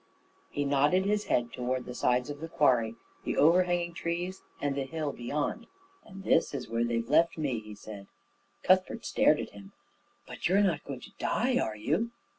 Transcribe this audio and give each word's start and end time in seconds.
He 0.49 0.65
nodded 0.65 1.05
his 1.05 1.25
head 1.25 1.53
toward 1.53 1.85
the 1.85 1.93
sides 1.93 2.31
of 2.31 2.39
the 2.39 2.47
quarry, 2.49 2.95
the 3.23 3.37
overhanging 3.37 3.93
trees, 3.93 4.41
and 4.59 4.73
the 4.73 4.85
hill 4.85 5.11
beyond. 5.11 5.67
"And 6.03 6.23
this 6.23 6.55
is 6.55 6.67
where 6.67 6.83
they've 6.83 7.07
left 7.07 7.37
me," 7.37 7.59
he 7.59 7.75
said. 7.75 8.07
Cuthbert 8.63 9.05
stared 9.05 9.39
at 9.39 9.51
him. 9.51 9.73
"But 10.25 10.49
you're 10.49 10.61
not 10.63 10.83
going 10.85 11.01
to 11.01 11.11
die, 11.19 11.59
are 11.59 11.75
you?" 11.77 12.09